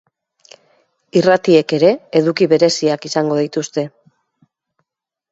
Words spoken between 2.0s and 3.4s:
eduki bereziak izango